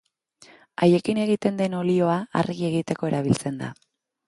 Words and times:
Haiekin 0.85 1.19
egiten 1.25 1.59
den 1.61 1.77
olioa 1.81 2.17
argi 2.41 2.67
egiteko 2.73 3.13
erabiltzen 3.13 3.65
da. 3.65 3.73